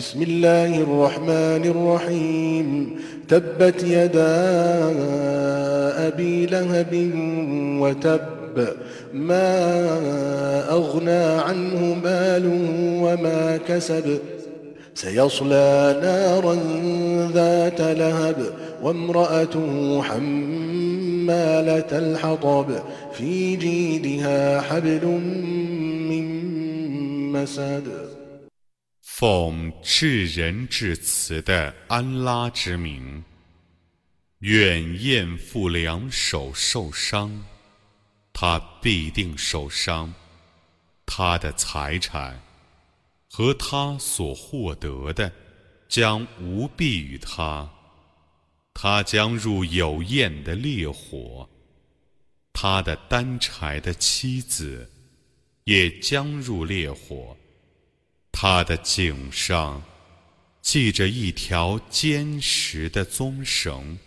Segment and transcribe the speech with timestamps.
[0.00, 2.96] بسم الله الرحمن الرحيم.
[3.28, 4.36] تبت يدا
[6.08, 7.10] أبي لهب
[7.80, 8.68] وتب
[9.12, 9.48] ما
[10.70, 12.68] أغنى عنه ماله
[13.02, 14.18] وما كسب.
[14.94, 16.56] سيصلى نارا
[17.32, 18.36] ذات لهب
[18.82, 22.66] وامرأته حمالة الحطب.
[23.12, 25.06] في جيدها حبل
[26.10, 26.26] من
[27.32, 27.82] مسد.
[29.02, 33.22] 奉至仁至慈的安拉之名，
[34.38, 37.44] 愿燕父两手受伤，
[38.32, 40.12] 他必定受伤，
[41.04, 42.40] 他的财产
[43.28, 45.30] 和他所获得的
[45.88, 47.68] 将无裨于他，
[48.72, 51.48] 他将入有焰的烈火，
[52.52, 54.90] 他的担柴的妻子
[55.64, 57.36] 也将入烈火。
[58.42, 59.82] 他的颈上
[60.62, 63.98] 系着一条坚实的棕绳。